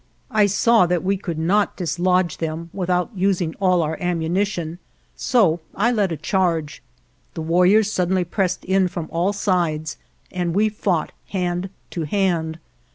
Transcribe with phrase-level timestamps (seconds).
[0.31, 4.79] I saw that we could not dislodge them without using all our ammuni tion,
[5.15, 6.81] so I led a charge.
[7.35, 9.97] The warriors sud denly pressed in from all sides
[10.31, 12.57] and we fought hand to hand.